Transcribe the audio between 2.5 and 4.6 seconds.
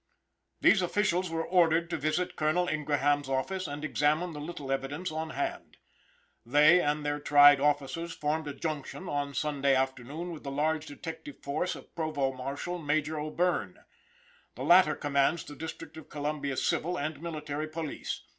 Ingraham's office and examine the